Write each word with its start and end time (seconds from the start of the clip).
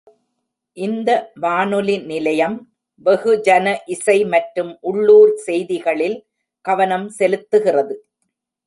இந்த 0.77 1.09
வானொலி 1.43 1.97
நிலையம், 2.11 2.57
வெகுஜன 3.05 3.75
இசை 3.85 4.17
மற்றும் 4.33 4.71
உள்ளூர் 4.81 5.33
செய்திகளில் 5.47 6.17
கவனம் 6.65 7.07
செலுத்துகிறது. 7.19 7.95